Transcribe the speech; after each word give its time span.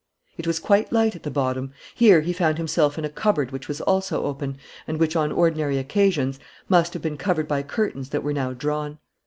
It 0.35 0.47
was 0.47 0.57
quite 0.57 0.91
light 0.91 1.15
at 1.15 1.21
the 1.21 1.29
bottom. 1.29 1.73
Here 1.93 2.21
he 2.21 2.33
found 2.33 2.57
himself 2.57 2.97
in 2.97 3.05
a 3.05 3.09
cupboard 3.09 3.51
which 3.51 3.67
was 3.67 3.81
also 3.81 4.23
open 4.23 4.57
and 4.87 4.99
which, 4.99 5.15
on 5.15 5.31
ordinary 5.31 5.77
occasions, 5.77 6.39
must 6.67 6.93
have 6.93 7.03
been 7.03 7.17
covered 7.17 7.47
by 7.47 7.61
curtains 7.61 8.09
that 8.09 8.23
were 8.23 8.33
now 8.33 8.51
drawn. 8.53 8.97